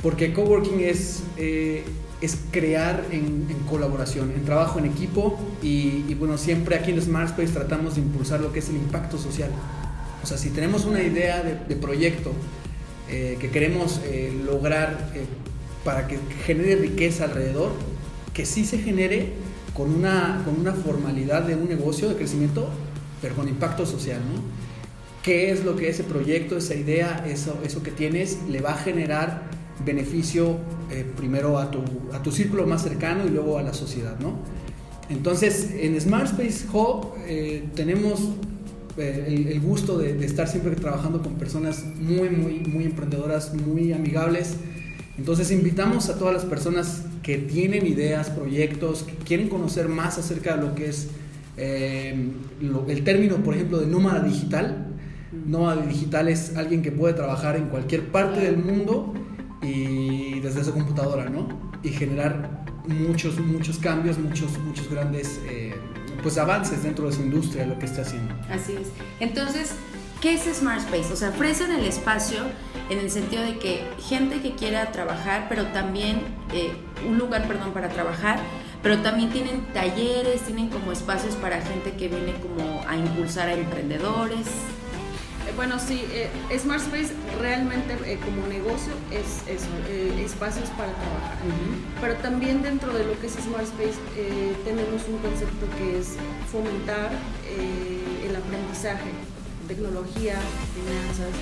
porque 0.01 0.33
coworking 0.33 0.79
es, 0.79 1.23
eh, 1.37 1.83
es 2.19 2.37
crear 2.51 3.05
en, 3.11 3.45
colaboración, 3.69 4.31
en 4.31 4.43
trabajo 4.43 4.79
en 4.79 4.85
equipo 4.85 5.37
y, 5.61 6.13
bueno, 6.15 6.37
siempre 6.37 6.75
aquí 6.75 6.91
en 6.91 7.01
Smart 7.01 7.29
Space 7.29 7.53
tratamos 7.53 7.95
de 7.95 8.01
impulsar 8.01 8.39
lo 8.39 8.51
que 8.51 8.59
es 8.59 8.69
el 8.69 8.75
impacto 8.75 9.17
social. 9.17 9.49
O 10.23 10.25
sea, 10.25 10.37
si 10.37 10.49
tenemos 10.49 10.85
una 10.85 11.01
idea 11.01 11.43
de, 11.43 11.75
proyecto 11.75 12.31
eh, 13.09 13.37
que 13.39 13.49
queremos 13.49 14.01
lograr 14.45 15.13
para 15.87 16.05
que 16.05 16.19
genere 16.45 16.75
riqueza 16.75 17.23
alrededor, 17.23 17.71
que 18.33 18.45
sí 18.45 18.65
se 18.65 18.77
genere 18.77 19.29
con 19.73 19.95
una, 19.95 20.41
con 20.43 20.59
una 20.59 20.73
formalidad 20.73 21.43
de 21.43 21.55
un 21.55 21.69
negocio 21.69 22.09
de 22.09 22.15
crecimiento, 22.15 22.67
pero 23.21 23.35
con 23.35 23.47
impacto 23.47 23.85
social, 23.85 24.19
¿no? 24.19 24.41
¿Qué 25.23 25.49
es 25.49 25.63
lo 25.63 25.77
que 25.77 25.87
ese 25.87 26.03
proyecto, 26.03 26.57
esa 26.57 26.75
idea, 26.75 27.25
eso, 27.25 27.57
eso 27.63 27.83
que 27.83 27.91
tienes 27.91 28.37
le 28.49 28.59
va 28.59 28.73
a 28.73 28.77
generar 28.77 29.43
beneficio 29.85 30.57
eh, 30.91 31.05
primero 31.15 31.57
a 31.57 31.71
tu, 31.71 31.79
a 32.11 32.21
tu 32.21 32.33
círculo 32.33 32.67
más 32.67 32.83
cercano 32.83 33.25
y 33.25 33.29
luego 33.29 33.57
a 33.57 33.63
la 33.63 33.73
sociedad, 33.73 34.19
¿no? 34.19 34.39
Entonces, 35.07 35.69
en 35.73 35.97
Smart 36.01 36.37
Space 36.37 36.65
Hub 36.69 37.13
eh, 37.25 37.63
tenemos 37.75 38.31
eh, 38.97 39.47
el, 39.53 39.61
gusto 39.61 39.97
de, 39.97 40.15
de, 40.15 40.25
estar 40.25 40.49
siempre 40.49 40.75
trabajando 40.75 41.21
con 41.21 41.35
personas 41.35 41.85
muy, 41.97 42.29
muy, 42.29 42.59
muy 42.59 42.83
emprendedoras, 42.83 43.53
muy 43.53 43.93
amigables. 43.93 44.57
Entonces, 45.17 45.51
invitamos 45.51 46.09
a 46.09 46.17
todas 46.17 46.33
las 46.33 46.45
personas 46.45 47.03
que 47.23 47.37
tienen 47.37 47.85
ideas, 47.85 48.29
proyectos, 48.29 49.03
que 49.03 49.13
quieren 49.15 49.49
conocer 49.49 49.89
más 49.89 50.17
acerca 50.17 50.55
de 50.55 50.61
lo 50.61 50.75
que 50.75 50.89
es 50.89 51.07
el 51.57 53.03
término, 53.03 53.37
por 53.37 53.55
ejemplo, 53.55 53.79
de 53.79 53.87
nómada 53.87 54.21
digital. 54.21 54.85
Nómada 55.45 55.81
digital 55.85 56.29
es 56.29 56.55
alguien 56.55 56.81
que 56.81 56.91
puede 56.91 57.13
trabajar 57.13 57.55
en 57.55 57.65
cualquier 57.65 58.11
parte 58.11 58.41
del 58.41 58.57
mundo 58.57 59.13
y 59.61 60.39
desde 60.39 60.63
su 60.63 60.71
computadora, 60.71 61.29
¿no? 61.29 61.47
Y 61.83 61.89
generar 61.89 62.65
muchos, 62.87 63.39
muchos 63.39 63.79
cambios, 63.79 64.17
muchos, 64.17 64.57
muchos 64.59 64.89
grandes 64.89 65.39
eh, 65.49 65.73
pues 66.23 66.37
avances 66.37 66.83
dentro 66.83 67.07
de 67.07 67.15
su 67.15 67.21
industria, 67.21 67.65
lo 67.65 67.77
que 67.77 67.85
está 67.85 68.03
haciendo. 68.03 68.33
Así 68.49 68.73
es. 68.73 68.87
Entonces, 69.19 69.71
¿qué 70.21 70.33
es 70.33 70.43
Smart 70.57 70.79
Space? 70.79 71.13
O 71.13 71.15
sea, 71.15 71.29
ofrecen 71.29 71.71
el 71.71 71.85
espacio 71.85 72.39
en 72.89 72.99
el 72.99 73.09
sentido 73.09 73.43
de 73.43 73.57
que 73.57 73.83
gente 74.07 74.41
que 74.41 74.55
quiera 74.55 74.91
trabajar, 74.91 75.47
pero 75.49 75.65
también 75.67 76.21
eh, 76.53 76.71
un 77.07 77.17
lugar, 77.17 77.47
perdón, 77.47 77.73
para 77.73 77.89
trabajar, 77.89 78.39
pero 78.81 78.99
también 78.99 79.29
tienen 79.31 79.65
talleres, 79.73 80.41
tienen 80.41 80.69
como 80.69 80.91
espacios 80.91 81.35
para 81.35 81.61
gente 81.61 81.93
que 81.93 82.07
viene 82.07 82.33
como 82.41 82.83
a 82.87 82.95
impulsar 82.95 83.49
a 83.49 83.53
emprendedores. 83.53 84.47
Eh, 85.47 85.53
bueno, 85.55 85.79
sí, 85.79 86.05
eh, 86.11 86.29
Smart 86.59 86.81
Space 86.81 87.13
realmente 87.39 87.97
eh, 88.05 88.19
como 88.23 88.47
negocio 88.47 88.93
es 89.11 89.47
eso, 89.47 89.67
espacios 90.19 90.69
para 90.71 90.91
trabajar. 90.93 91.37
Pero 92.01 92.15
también 92.15 92.61
dentro 92.61 92.93
de 92.93 93.05
lo 93.05 93.19
que 93.19 93.27
es 93.27 93.33
Smart 93.33 93.63
Space 93.63 93.97
tenemos 94.65 95.01
un 95.07 95.17
concepto 95.19 95.65
que 95.77 95.99
es 95.99 96.15
fomentar 96.51 97.11
el 97.47 98.35
aprendizaje, 98.35 99.11
tecnología, 99.67 100.39
finanzas. 100.73 101.33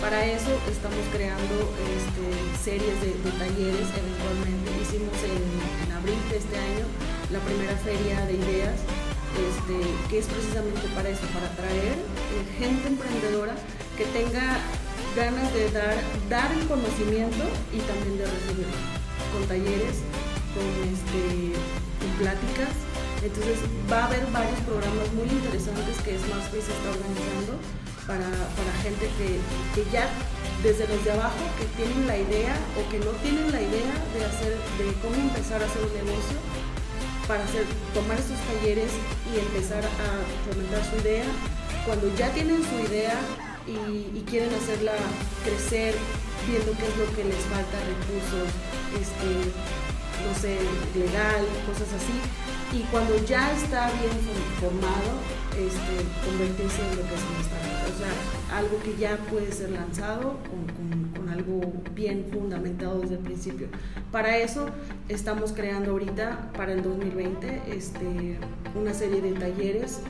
Para 0.00 0.24
eso 0.26 0.50
estamos 0.70 1.04
creando 1.12 1.54
este, 1.96 2.24
series 2.62 3.00
de, 3.00 3.12
talleres 3.38 3.88
eventualmente. 3.94 4.70
Hicimos 4.82 5.16
en, 5.22 5.86
en 5.86 5.92
abril 5.92 6.18
de 6.30 6.36
este 6.36 6.56
año 6.56 6.86
la 7.32 7.40
primera 7.40 7.76
feria 7.76 8.24
de 8.26 8.34
ideas 8.34 8.76
este, 9.34 9.74
que 10.08 10.18
es 10.18 10.26
precisamente 10.26 10.86
para 10.94 11.08
eso, 11.08 11.26
para 11.34 11.46
atraer 11.46 11.98
gente 12.58 12.86
emprendedora 12.86 13.54
que 13.98 14.06
tenga 14.06 14.62
ganas 15.16 15.52
de 15.52 15.70
dar, 15.70 15.96
dar 16.28 16.52
el 16.52 16.66
conocimiento 16.66 17.42
y 17.72 17.78
también 17.82 18.18
de 18.18 18.26
recibirlo, 18.26 18.78
con 19.32 19.42
talleres, 19.46 20.02
con, 20.54 20.66
este, 20.86 21.58
pláticas. 22.18 22.70
Entonces 23.24 23.56
va 23.90 24.04
a 24.04 24.06
haber 24.06 24.20
varios 24.30 24.60
programas 24.68 25.08
muy 25.16 25.24
interesantes 25.24 25.96
que 26.04 26.20
Smartspace 26.20 26.68
está 26.68 26.88
organizando 26.92 27.56
para, 28.04 28.28
gente 28.84 29.08
que, 29.16 29.40
que, 29.72 29.88
ya 29.90 30.04
desde 30.62 30.86
los 30.86 31.02
de 31.04 31.12
abajo 31.12 31.40
que 31.56 31.64
tienen 31.72 32.06
la 32.06 32.18
idea 32.18 32.52
o 32.76 32.84
que 32.92 33.00
no 33.00 33.12
tienen 33.24 33.50
la 33.50 33.62
idea 33.64 33.96
de 34.12 34.20
hacer, 34.28 34.52
de 34.76 34.92
cómo 35.00 35.16
empezar 35.16 35.62
a 35.62 35.64
hacer 35.64 35.80
un 35.80 35.94
negocio, 36.04 36.36
para 37.26 37.44
hacer, 37.44 37.64
tomar 37.94 38.18
esos 38.18 38.36
talleres 38.44 38.92
y 39.32 39.38
empezar 39.38 39.80
a 39.80 40.08
fomentar 40.44 40.84
su 40.84 40.96
idea. 41.00 41.24
Cuando 41.86 42.14
ya 42.16 42.30
tienen 42.32 42.60
su 42.60 42.76
idea 42.92 43.16
y, 43.66 44.20
quieren 44.28 44.52
hacerla 44.54 44.92
crecer, 45.44 45.94
viendo 46.48 46.72
qué 46.72 46.84
es 46.84 46.96
lo 46.96 47.08
que 47.14 47.24
les 47.24 47.44
falta, 47.48 47.76
recursos, 47.80 48.48
este, 49.00 49.30
no 50.20 50.32
sé, 50.36 50.58
legal, 50.98 51.44
cosas 51.68 51.88
así. 51.92 52.16
Y 52.74 52.80
cuando 52.90 53.16
ya 53.24 53.52
está 53.52 53.88
bien 54.00 54.10
formado, 54.60 55.12
este, 55.52 56.28
convertirse 56.28 56.82
en 56.82 56.96
lo 56.96 57.02
que 57.08 57.14
es 57.14 57.22
un 57.22 57.40
startup. 57.40 57.84
O 57.84 57.98
sea, 57.98 58.58
algo 58.58 58.82
que 58.82 58.96
ya 58.96 59.16
puede 59.30 59.52
ser 59.52 59.70
lanzado 59.70 60.38
con, 60.50 61.12
con 61.14 61.28
algo 61.28 61.60
bien 61.94 62.26
fundamentado 62.32 63.00
desde 63.00 63.14
el 63.14 63.20
principio. 63.20 63.68
Para 64.10 64.38
eso 64.38 64.66
estamos 65.08 65.52
creando 65.52 65.92
ahorita, 65.92 66.50
para 66.56 66.72
el 66.72 66.82
2020, 66.82 67.62
este, 67.68 68.38
una 68.74 68.92
serie 68.92 69.20
de 69.20 69.32
talleres 69.34 70.00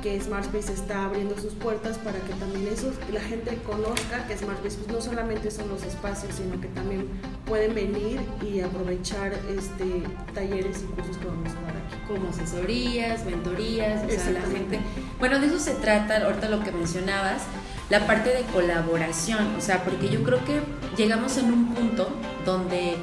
que 0.00 0.20
SmartSpace 0.20 0.72
está 0.72 1.04
abriendo 1.04 1.36
sus 1.38 1.54
puertas 1.54 1.98
para 1.98 2.18
que 2.20 2.32
también 2.34 2.68
eso, 2.68 2.92
la 3.12 3.20
gente 3.20 3.58
conozca 3.66 4.26
que 4.26 4.36
SmartSpace 4.36 4.92
no 4.92 5.00
solamente 5.00 5.50
son 5.50 5.68
los 5.68 5.82
espacios, 5.82 6.34
sino 6.34 6.60
que 6.60 6.68
también 6.68 7.08
pueden 7.46 7.74
venir 7.74 8.20
y 8.42 8.60
aprovechar 8.60 9.32
este, 9.48 10.02
talleres 10.34 10.82
y 10.82 10.86
cursos 10.94 11.16
que 11.16 11.26
vamos 11.26 11.52
a 11.52 11.60
dar 11.62 11.76
aquí. 11.76 11.96
Como 12.06 12.28
asesorías, 12.28 13.24
mentorías, 13.24 14.04
o 14.04 14.08
sea, 14.10 14.30
la 14.30 14.40
gente... 14.42 14.80
Bueno, 15.18 15.40
de 15.40 15.46
eso 15.46 15.58
se 15.58 15.74
trata, 15.74 16.24
ahorita 16.24 16.48
lo 16.48 16.62
que 16.62 16.72
mencionabas, 16.72 17.42
la 17.90 18.06
parte 18.06 18.30
de 18.30 18.42
colaboración, 18.52 19.54
o 19.56 19.60
sea, 19.60 19.82
porque 19.84 20.08
yo 20.08 20.22
creo 20.22 20.44
que 20.44 20.60
llegamos 20.96 21.38
en 21.38 21.52
un 21.52 21.74
punto 21.74 22.08
donde 22.44 22.96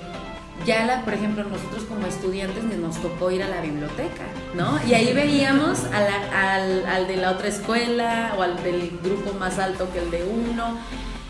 ya, 0.66 0.86
la, 0.86 1.04
por 1.04 1.14
ejemplo, 1.14 1.44
nosotros 1.44 1.84
como 1.84 2.08
estudiantes 2.08 2.64
nos 2.64 3.02
tocó 3.02 3.32
ir 3.32 3.44
a 3.44 3.48
la 3.48 3.62
biblioteca, 3.62 4.24
¿no? 4.56 4.80
Y 4.88 4.94
ahí 4.94 5.14
veíamos 5.14 5.86
al, 5.86 6.86
al, 6.86 7.08
de 7.08 7.18
la 7.18 7.32
otra 7.32 7.48
escuela 7.48 8.34
o 8.38 8.42
al 8.42 8.62
del 8.64 9.00
grupo 9.04 9.34
más 9.34 9.60
alto 9.60 9.88
que 9.94 10.00
el 10.00 10.12
de 10.12 10.24
uno, 10.24 10.78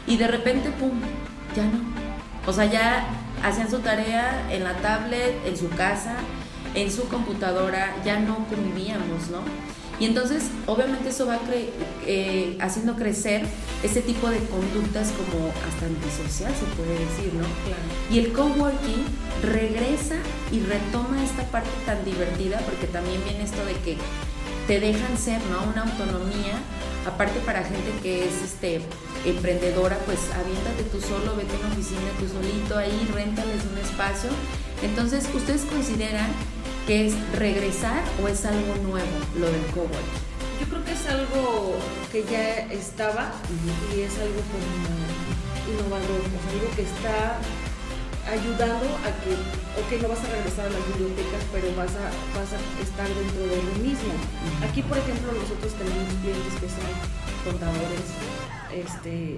y 0.08 0.18
de 0.18 0.28
repente, 0.28 0.70
¡pum!, 0.72 0.92
ya 1.56 1.64
no. 1.64 1.80
O 2.48 2.54
sea, 2.54 2.66
ya 2.66 3.08
hacían 3.44 3.70
su 3.70 3.80
tarea 3.80 4.48
en 4.52 4.64
la 4.64 4.74
tablet, 4.76 5.36
en 5.46 5.58
su 5.58 5.70
casa, 5.70 6.16
en 6.74 6.92
su 6.92 7.08
computadora, 7.08 7.96
ya 8.06 8.20
no 8.20 8.46
convivíamos, 8.48 9.30
¿no? 9.32 9.40
Y 10.00 10.06
entonces, 10.06 10.44
obviamente, 10.66 11.10
eso 11.10 11.26
va 11.26 11.40
eh, 12.06 12.58
haciendo 12.60 12.96
crecer 12.96 13.44
ese 13.84 14.02
tipo 14.02 14.30
de 14.30 14.40
conductas 14.40 15.12
como 15.12 15.48
hasta 15.68 15.86
antisocial, 15.86 16.54
se 16.54 16.66
puede 16.76 17.00
decir, 17.00 17.34
¿no? 17.34 17.46
Y 18.14 18.20
el 18.20 18.34
coworking 18.34 19.06
regresa 19.42 20.16
y 20.52 20.60
retoma 20.62 21.24
esta 21.24 21.44
parte 21.44 21.70
tan 21.86 22.04
divertida, 22.04 22.60
porque 22.60 22.88
también 22.88 23.24
viene 23.24 23.44
esto 23.44 23.64
de 23.66 23.74
que 23.86 23.98
te 24.68 24.80
dejan 24.80 25.18
ser, 25.18 25.40
¿no? 25.52 25.64
Una 25.72 25.84
autonomía, 25.84 26.60
aparte 27.08 27.40
para 27.42 27.64
gente 27.64 27.92
que 28.02 28.28
es 28.28 28.42
este 28.44 28.82
emprendedora, 29.26 29.98
pues 30.06 30.20
aviéntate 30.34 30.84
tú 30.92 31.00
solo, 31.00 31.36
vete 31.36 31.56
a 31.56 31.60
una 31.60 31.74
oficina 31.74 32.10
tú 32.20 32.28
solito 32.28 32.78
ahí, 32.78 33.10
réntales 33.14 33.62
un 33.72 33.78
espacio. 33.78 34.30
Entonces, 34.84 35.30
¿ustedes 35.34 35.62
consideran 35.64 36.28
que 36.86 37.08
es 37.08 37.14
regresar 37.34 38.04
o 38.22 38.28
es 38.28 38.46
algo 38.46 38.76
nuevo 38.84 39.18
lo 39.40 39.48
del 39.48 39.66
coworking? 39.74 40.26
Yo 40.60 40.68
creo 40.70 40.86
que 40.86 40.92
es 40.92 41.06
algo 41.08 41.76
que 42.12 42.24
ya 42.24 42.60
estaba 42.72 43.32
y 43.96 44.02
es 44.02 44.14
algo 44.20 44.42
como 44.54 44.70
innovador, 45.68 46.22
es 46.22 46.46
algo 46.54 46.76
que 46.76 46.84
está 46.84 47.40
ayudando 48.30 48.86
a 49.06 49.10
que, 49.22 49.34
ok, 49.78 50.02
no 50.02 50.10
vas 50.10 50.24
a 50.26 50.30
regresar 50.34 50.66
a 50.66 50.70
las 50.70 50.86
bibliotecas, 50.94 51.42
pero 51.52 51.70
vas 51.76 51.94
a, 51.94 52.10
vas 52.34 52.50
a 52.54 52.60
estar 52.82 53.08
dentro 53.08 53.44
de 53.46 53.58
lo 53.62 53.74
mismo. 53.82 54.14
Aquí, 54.66 54.82
por 54.82 54.98
ejemplo, 54.98 55.34
nosotros 55.34 55.74
tenemos 55.78 56.10
clientes 56.22 56.54
que 56.58 56.70
son 56.70 56.90
contadores, 57.46 58.06
este, 58.74 59.38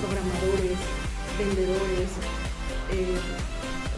programadores, 0.00 0.76
vendedores, 1.38 2.10
eh, 2.92 3.16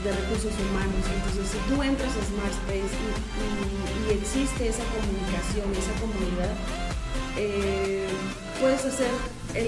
de 0.04 0.12
recursos 0.12 0.52
humanos. 0.58 1.02
Entonces, 1.14 1.46
si 1.50 1.58
tú 1.68 1.82
entras 1.82 2.10
a 2.10 2.22
Smart 2.24 2.52
Space 2.64 2.94
y, 2.96 4.12
existe 4.12 4.68
esa 4.68 4.84
comunicación, 4.94 5.66
esa 5.74 5.94
comunidad, 6.00 6.52
eh, 7.36 8.06
puedes 8.60 8.84
hacer 8.84 9.10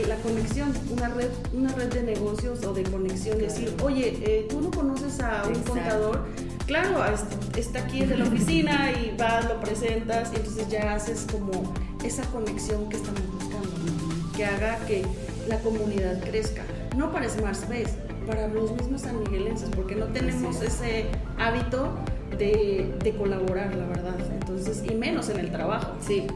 la 0.06 0.16
conexión, 0.16 0.72
una 0.90 1.08
red, 1.08 1.30
una 1.52 1.72
red 1.72 1.92
de 1.92 2.02
negocios 2.02 2.64
o 2.64 2.74
de 2.74 2.82
conexión, 2.82 3.38
decir, 3.38 3.74
oye, 3.82 4.18
eh, 4.22 4.46
tú 4.48 4.60
no 4.60 4.70
conoces 4.70 5.18
a 5.20 5.44
un 5.46 5.62
contador, 5.62 6.26
claro, 6.66 7.02
está 7.56 7.80
aquí 7.80 8.04
de 8.04 8.18
la 8.18 8.24
oficina 8.24 8.92
y 8.92 9.16
vas, 9.16 9.46
lo 9.46 9.60
presentas, 9.60 10.30
y 10.32 10.36
entonces 10.36 10.68
ya 10.68 10.94
haces 10.94 11.26
como 11.30 11.72
esa 12.04 12.22
conexión 12.24 12.88
que 12.90 12.96
estamos 12.96 13.22
buscando, 13.32 13.70
que 14.36 14.44
haga 14.44 14.78
que 14.86 15.06
la 15.48 15.58
comunidad 15.60 16.20
crezca, 16.20 16.64
no 16.94 17.10
para 17.10 17.28
Smart 17.30 17.54
Space, 17.54 18.07
para 18.28 18.46
los 18.46 18.70
mismos 18.72 19.00
sanmiguelenses, 19.00 19.70
porque 19.74 19.96
no 19.96 20.06
tenemos 20.06 20.60
ese 20.62 21.06
hábito 21.38 21.88
de, 22.38 22.94
de, 23.02 23.16
colaborar, 23.16 23.74
la 23.74 23.86
verdad. 23.86 24.14
Entonces, 24.30 24.84
y 24.88 24.94
menos 24.94 25.30
en 25.30 25.38
el 25.38 25.50
trabajo. 25.50 25.94
Sí. 26.06 26.26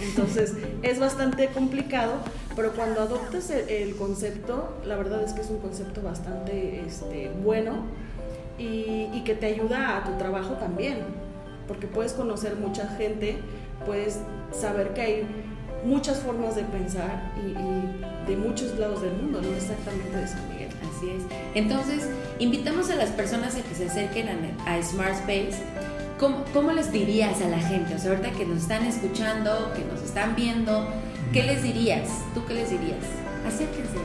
Entonces, 0.00 0.54
es 0.82 0.98
bastante 0.98 1.48
complicado, 1.48 2.14
pero 2.56 2.72
cuando 2.72 3.02
adoptas 3.02 3.50
el, 3.50 3.94
concepto, 3.96 4.74
la 4.86 4.96
verdad 4.96 5.22
es 5.22 5.34
que 5.34 5.42
es 5.42 5.50
un 5.50 5.58
concepto 5.58 6.02
bastante 6.02 6.82
este, 6.86 7.30
bueno 7.44 7.84
y, 8.58 9.10
y, 9.12 9.22
que 9.24 9.34
te 9.34 9.46
ayuda 9.46 9.98
a 9.98 10.04
tu 10.04 10.16
trabajo 10.16 10.54
también. 10.54 10.98
porque 11.68 11.86
puedes 11.86 12.14
conocer 12.14 12.56
mucha 12.56 12.88
gente, 12.96 13.36
puedes 13.86 14.20
saber 14.50 14.94
que 14.94 15.00
hay 15.00 15.26
muchas 15.84 16.20
formas 16.20 16.56
de 16.56 16.62
pensar 16.62 17.32
y, 17.36 18.28
de 18.28 18.36
muchos 18.36 18.78
lados 18.78 19.02
del 19.02 19.12
mundo, 19.12 19.42
no 19.42 19.48
exactamente 19.54 20.16
de 20.16 20.26
San 20.26 20.48
Miguel. 20.48 20.63
Así 20.82 21.10
es. 21.10 21.22
Entonces, 21.54 22.08
invitamos 22.38 22.90
a 22.90 22.96
las 22.96 23.10
personas 23.10 23.54
a 23.56 23.62
que 23.62 23.74
se 23.74 23.86
acerquen 23.86 24.28
a, 24.66 24.82
Smart 24.82 25.14
Space. 25.14 25.62
¿Cómo, 26.18 26.44
¿Cómo, 26.52 26.72
les 26.72 26.92
dirías 26.92 27.40
a 27.42 27.48
la 27.48 27.58
gente? 27.58 27.94
O 27.94 27.98
sea, 27.98 28.12
ahorita 28.12 28.30
que 28.32 28.46
nos 28.46 28.58
están 28.58 28.84
escuchando, 28.86 29.72
que 29.74 29.84
nos 29.84 30.02
están 30.02 30.36
viendo, 30.36 30.88
¿qué 31.32 31.42
les 31.42 31.62
dirías? 31.62 32.08
¿Tú 32.34 32.44
qué 32.46 32.54
les 32.54 32.70
dirías? 32.70 33.04
Acérquense, 33.46 33.98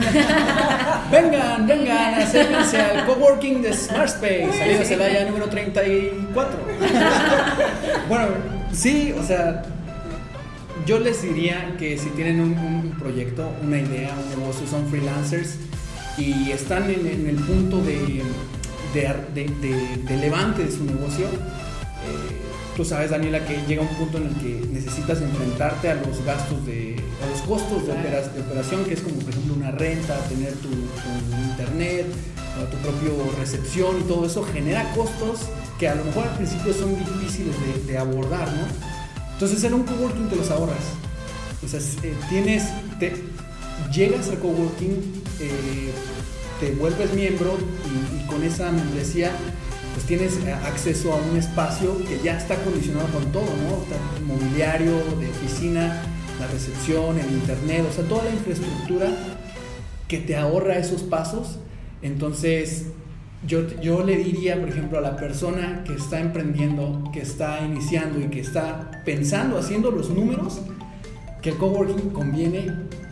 vengan, 1.10 1.66
vengan, 1.66 2.14
acérquense 2.14 2.80
al 2.80 3.04
coworking 3.04 3.60
de 3.60 3.74
Smart 3.74 4.08
Space, 4.08 4.50
salida 4.58 4.84
Celaya 4.84 5.24
número 5.26 5.50
34. 5.50 6.58
bueno, 8.08 8.28
sí, 8.72 9.12
o 9.18 9.22
sea, 9.22 9.62
yo 10.86 10.98
les 10.98 11.22
diría 11.22 11.74
que 11.78 11.98
si 11.98 12.08
tienen 12.10 12.40
un, 12.40 12.96
proyecto, 12.98 13.52
una 13.62 13.78
idea, 13.78 14.14
un 14.18 14.40
negocio, 14.40 14.66
son 14.66 14.88
freelancers 14.88 15.56
y 16.18 16.50
están 16.50 16.90
en, 16.90 17.26
el 17.26 17.36
punto 17.36 17.80
de, 17.82 18.22
de, 18.94 20.16
levante 20.16 20.64
de 20.64 20.70
su 20.70 20.84
negocio, 20.84 21.26
eh, 21.26 22.40
tú 22.76 22.84
sabes, 22.84 23.10
Daniela, 23.10 23.44
que 23.46 23.60
llega 23.66 23.82
un 23.82 23.88
punto 23.88 24.18
en 24.18 24.28
el 24.28 24.34
que 24.34 24.68
necesitas 24.72 25.20
enfrentarte 25.20 25.90
a 25.90 25.94
los 25.94 26.24
gastos 26.24 26.64
de, 26.66 26.96
a 27.22 27.30
los 27.30 27.40
costos 27.42 27.86
de, 27.86 27.92
operación, 27.92 28.84
que 28.84 28.94
es 28.94 29.00
como, 29.00 29.16
por 29.16 29.30
ejemplo, 29.30 29.54
una 29.54 29.70
renta, 29.70 30.16
tener 30.28 30.54
tu, 30.54 30.68
internet, 31.50 32.06
tu 32.70 32.76
propia 32.78 33.10
recepción 33.38 34.00
y 34.00 34.02
todo 34.02 34.26
eso 34.26 34.44
genera 34.44 34.92
costos 34.92 35.40
que 35.78 35.88
a 35.88 35.94
lo 35.94 36.04
mejor 36.04 36.24
al 36.24 36.36
principio 36.36 36.74
son 36.74 36.98
difíciles 36.98 37.54
de, 37.86 37.96
abordar, 37.96 38.46
¿no? 38.52 38.66
Entonces 39.32 39.64
en 39.64 39.72
un 39.72 39.84
coworking 39.84 40.28
te 40.28 40.36
los 40.36 40.50
ahorras. 40.50 40.76
O 41.64 41.68
sea, 41.68 41.80
eh, 42.02 42.14
tienes, 42.28 42.64
te, 42.98 43.14
llegas 43.90 44.28
al 44.28 44.38
coworking, 44.38 45.22
te 46.60 46.72
vuelves 46.72 47.12
miembro 47.14 47.56
y, 47.86 48.26
con 48.26 48.44
esa 48.44 48.70
membresía 48.70 49.32
pues 49.94 50.06
tienes 50.06 50.38
acceso 50.64 51.12
a 51.12 51.16
un 51.16 51.36
espacio 51.36 51.98
que 52.06 52.20
ya 52.22 52.36
está 52.36 52.54
condicionado 52.62 53.08
con 53.08 53.24
todo, 53.32 53.42
¿no? 53.42 54.24
Mobiliario 54.24 54.92
de 54.92 55.28
oficina, 55.28 56.02
la 56.38 56.46
recepción, 56.46 57.18
el 57.18 57.28
internet, 57.32 57.84
o 57.90 57.92
sea, 57.92 58.04
toda 58.04 58.24
la 58.24 58.30
infraestructura 58.30 59.08
que 60.06 60.18
te 60.18 60.36
ahorra 60.36 60.78
esos 60.78 61.02
pasos. 61.02 61.58
Entonces, 62.02 62.86
yo, 63.46 63.66
yo 63.80 64.04
le 64.04 64.16
diría, 64.16 64.60
por 64.60 64.68
ejemplo, 64.68 64.98
a 64.98 65.00
la 65.00 65.16
persona 65.16 65.82
que 65.84 65.94
está 65.94 66.20
emprendiendo, 66.20 67.02
que 67.12 67.20
está 67.20 67.60
iniciando 67.60 68.20
y 68.20 68.28
que 68.28 68.40
está 68.40 69.02
pensando, 69.04 69.58
haciendo 69.58 69.90
los 69.90 70.10
números, 70.10 70.60
que 71.42 71.50
el 71.50 71.56
coworking 71.56 72.10
conviene 72.10 72.66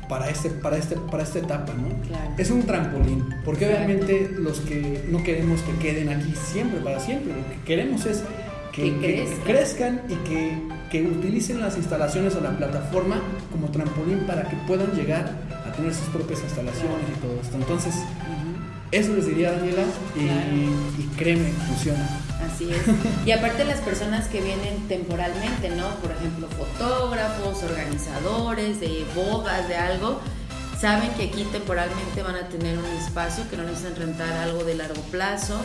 para, 0.09 0.29
este, 0.31 0.51
para, 0.51 0.77
este, 0.77 0.97
para 0.97 1.23
esta 1.23 1.39
etapa, 1.39 1.73
¿no? 1.75 1.89
Es 2.37 2.51
un 2.51 2.63
trampolín, 2.63 3.25
porque 3.45 3.67
obviamente 3.67 4.31
los 4.39 4.61
que 4.61 5.05
no 5.11 5.23
queremos 5.23 5.61
que 5.63 5.73
queden 5.75 6.09
aquí 6.09 6.35
siempre, 6.35 6.81
para 6.81 6.99
siempre, 7.01 7.35
lo 7.35 7.49
que 7.49 7.61
queremos 7.65 8.07
es 8.07 8.23
que, 8.73 9.37
crezcan. 9.45 10.03
y 10.09 10.15
que, 10.29 10.59
que, 10.91 11.03
utilicen 11.03 11.61
las 11.61 11.77
instalaciones 11.77 12.35
o 12.37 12.41
la 12.41 12.57
plataforma 12.57 13.21
como 13.51 13.69
trampolín 13.69 14.21
para 14.21 14.45
que 14.45 14.57
puedan 14.67 14.93
llegar 14.93 15.33
a 15.67 15.73
tener 15.73 15.95
sus 15.95 16.07
propias 16.09 16.41
instalaciones 16.43 17.07
y 17.17 17.21
todo 17.21 17.41
esto. 17.41 17.57
Entonces, 17.57 17.95
eso 18.91 19.15
les 19.15 19.27
diría 19.27 19.53
Daniela 19.53 19.83
y, 20.17 21.17
créeme, 21.17 21.51
funciona. 21.67 22.09
Así 22.47 22.73
es. 22.73 22.83
Y 23.27 23.33
aparte 23.33 23.65
las 23.65 23.81
personas 23.81 24.29
que 24.29 24.41
vienen 24.41 24.87
temporalmente, 24.87 25.71
¿no? 25.71 25.89
Por 25.97 26.13
ejemplo, 26.13 26.49
fotógrafos, 26.49 27.63
organizadores 27.65 28.81
de 28.81 29.05
bodas, 29.15 29.67
de 29.69 29.77
algo, 29.77 30.21
saben 30.81 31.11
que 31.15 31.25
aquí 31.25 31.45
temporalmente 31.51 32.23
van 32.23 32.37
a 32.37 32.49
tener 32.49 32.79
un 32.79 32.85
espacio 32.85 33.49
que 33.51 33.57
no 33.57 33.65
necesitan 33.65 33.97
rentar 33.97 34.33
algo 34.35 34.65
de 34.65 34.75
largo 34.77 35.03
plazo. 35.11 35.61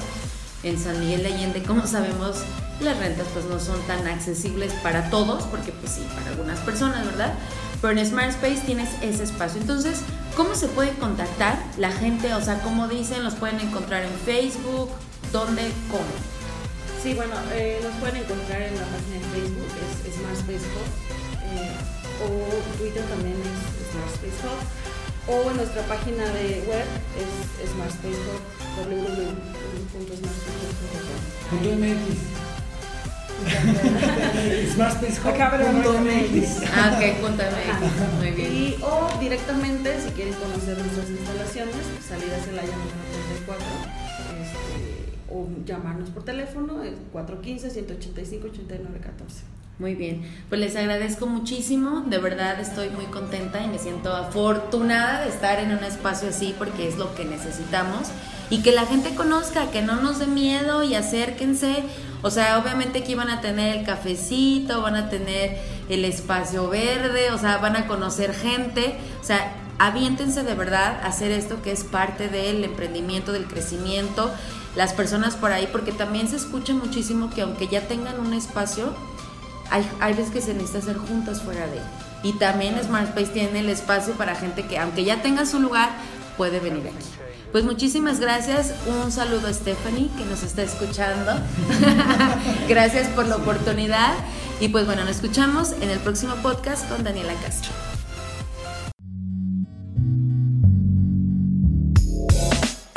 En 0.64 0.80
San 0.80 1.00
Miguel 1.00 1.24
de 1.24 1.34
Allende, 1.34 1.62
como 1.62 1.86
sabemos, 1.86 2.38
las 2.80 2.98
rentas 2.98 3.28
pues 3.34 3.46
no 3.46 3.60
son 3.60 3.80
tan 3.82 4.08
accesibles 4.08 4.72
para 4.82 5.10
todos, 5.10 5.44
porque 5.44 5.72
pues 5.74 5.92
sí, 5.92 6.02
para 6.16 6.30
algunas 6.30 6.60
personas, 6.60 7.06
¿verdad? 7.06 7.34
Pero 7.82 8.00
en 8.00 8.06
Smart 8.06 8.30
Space 8.30 8.62
tienes 8.66 8.90
ese 9.02 9.24
espacio. 9.24 9.60
Entonces, 9.60 10.00
¿cómo 10.38 10.56
se 10.56 10.68
puede 10.70 10.92
contactar 10.94 11.62
la 11.78 11.92
gente? 11.92 12.34
O 12.34 12.42
sea, 12.42 12.60
como 12.62 12.88
dicen, 12.88 13.26
los 13.26 13.36
pueden 13.36 13.60
encontrar 13.60 14.04
en 14.04 14.14
Facebook, 14.26 14.90
¿dónde, 15.34 15.70
cómo? 15.92 16.04
Sí, 17.04 17.14
bueno, 17.16 17.34
eh, 17.52 17.80
nos 17.84 17.92
pueden 17.96 18.16
encontrar 18.24 18.62
en 18.62 18.76
la 18.76 18.86
página 18.86 19.18
de 19.20 19.26
Facebook, 19.36 19.68
es 20.08 20.16
Smart 20.16 20.38
Space 20.40 20.64
Hub, 20.72 20.88
eh, 21.52 21.76
o 22.24 22.28
Twitter 22.78 23.04
también 23.04 23.36
es 23.36 23.52
Space 24.16 24.40
Hub, 24.48 24.56
o 25.28 25.52
en 25.52 25.58
nuestra 25.58 25.84
página 25.84 26.24
de 26.32 26.64
web 26.64 26.88
es 27.20 27.28
Smart 27.76 27.92
Space 27.92 28.16
Hub, 28.24 28.40
www.smartspace.com. 28.88 31.60
Ah, 36.72 36.96
ok, 36.96 37.20
Muy 38.20 38.32
bien. 38.32 38.56
Y, 38.56 38.80
o 38.82 39.12
directamente, 39.20 40.00
si 40.00 40.10
quieren 40.12 40.36
conocer 40.36 40.78
nuestras 40.78 41.10
instalaciones, 41.10 41.76
salida 42.08 42.38
hacia 42.38 42.54
la 42.54 42.62
número 42.64 42.96
34, 43.44 43.60
este, 43.60 44.03
o 45.34 45.48
llamarnos 45.66 46.12
por 46.12 46.24
teléfono, 46.24 46.84
el 46.84 46.96
415-185-8914. 47.14 49.54
Muy 49.80 49.96
bien, 49.96 50.22
pues 50.50 50.62
les 50.62 50.76
agradezco 50.76 51.26
muchísimo, 51.26 52.04
de 52.06 52.20
verdad 52.20 52.60
estoy 52.60 52.92
muy 52.92 53.06
contenta 53.06 53.64
y 53.64 53.68
me 53.68 53.80
siento 53.80 54.16
afortunada 54.16 55.24
de 55.24 55.30
estar 55.30 55.60
en 55.60 55.72
un 55.72 55.84
espacio 55.84 56.30
así 56.30 56.54
porque 56.58 56.88
es 56.88 56.98
lo 56.98 57.16
que 57.16 57.26
necesitamos 57.26 58.10
y 58.52 58.62
que 58.62 58.72
la 58.72 58.86
gente 58.86 59.16
conozca, 59.16 59.72
que 59.72 59.82
no 59.82 60.00
nos 60.00 60.20
dé 60.20 60.28
miedo 60.28 60.84
y 60.84 60.94
acérquense. 60.94 61.84
O 62.22 62.30
sea, 62.30 62.60
obviamente 62.60 63.00
aquí 63.00 63.16
van 63.16 63.32
a 63.32 63.42
tener 63.42 63.78
el 63.78 63.86
cafecito, 63.86 64.84
van 64.84 64.96
a 64.96 65.10
tener 65.10 65.58
el 65.90 66.06
espacio 66.06 66.70
verde, 66.70 67.32
o 67.32 67.40
sea, 67.40 67.58
van 67.58 67.76
a 67.76 67.88
conocer 67.88 68.34
gente, 68.34 68.96
o 69.20 69.24
sea, 69.24 69.56
aviéntense 69.80 70.44
de 70.44 70.54
verdad 70.56 71.02
a 71.04 71.08
hacer 71.08 71.32
esto 71.32 71.62
que 71.62 71.72
es 71.72 71.84
parte 71.84 72.28
del 72.28 72.64
emprendimiento, 72.64 73.32
del 73.32 73.46
crecimiento, 73.46 74.32
las 74.76 74.94
personas 74.94 75.36
por 75.36 75.52
ahí, 75.52 75.68
porque 75.72 75.92
también 75.92 76.28
se 76.28 76.36
escucha 76.36 76.74
muchísimo 76.74 77.30
que 77.30 77.42
aunque 77.42 77.68
ya 77.68 77.88
tengan 77.88 78.20
un 78.20 78.34
espacio, 78.34 78.94
hay, 79.70 79.88
hay 80.00 80.14
veces 80.14 80.32
que 80.32 80.42
se 80.42 80.54
necesita 80.54 80.80
hacer 80.80 80.98
juntas 80.98 81.42
fuera 81.42 81.68
de 81.68 81.78
él. 81.78 81.84
Y 82.24 82.34
también 82.34 82.82
Smart 82.82 83.10
Space 83.10 83.32
tiene 83.34 83.60
el 83.60 83.70
espacio 83.70 84.14
para 84.14 84.36
gente 84.36 84.66
que 84.66 84.78
aunque 84.78 85.04
ya 85.04 85.22
tenga 85.22 85.46
su 85.46 85.60
lugar, 85.60 85.90
puede 86.38 86.60
venir 86.60 86.88
aquí. 86.88 87.24
Pues 87.52 87.66
muchísimas 87.66 88.20
gracias. 88.20 88.74
Un 88.88 89.12
saludo 89.12 89.48
a 89.48 89.54
Stephanie 89.54 90.10
que 90.18 90.26
nos 90.26 90.42
está 90.42 90.64
escuchando. 90.64 91.34
gracias 92.68 93.08
por 93.10 93.28
la 93.28 93.36
oportunidad. 93.36 94.14
Y 94.60 94.70
pues 94.70 94.88
bueno, 94.88 95.04
nos 95.04 95.18
escuchamos 95.18 95.74
en 95.74 95.90
el 95.90 96.00
próximo 96.00 96.36
podcast 96.38 96.90
con 96.90 97.04
Daniela 97.04 97.34
Castro. 97.44 97.93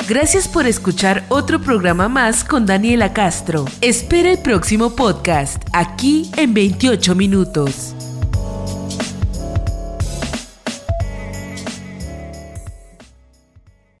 Gracias 0.07 0.47
por 0.47 0.65
escuchar 0.67 1.25
otro 1.27 1.59
programa 1.59 2.07
más 2.07 2.45
con 2.45 2.65
Daniela 2.65 3.11
Castro. 3.11 3.65
Espera 3.81 4.31
el 4.31 4.37
próximo 4.37 4.95
podcast 4.95 5.61
aquí 5.73 6.31
en 6.37 6.53
28 6.53 7.13
minutos. 7.13 7.96